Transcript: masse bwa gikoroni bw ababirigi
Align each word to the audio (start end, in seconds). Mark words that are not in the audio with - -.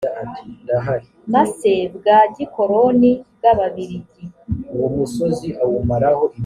masse 1.33 1.71
bwa 1.95 2.19
gikoroni 2.35 3.11
bw 3.37 3.43
ababirigi 3.51 4.23